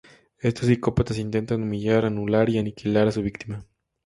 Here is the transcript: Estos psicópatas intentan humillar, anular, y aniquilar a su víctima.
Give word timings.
Estos 0.39 0.65
psicópatas 0.65 1.19
intentan 1.19 1.61
humillar, 1.61 2.05
anular, 2.05 2.49
y 2.49 2.57
aniquilar 2.57 3.07
a 3.07 3.11
su 3.11 3.21
víctima. 3.21 3.67